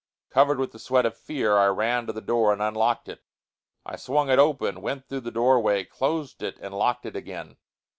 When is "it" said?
3.07-3.21, 4.31-4.39, 6.41-6.57, 7.05-7.15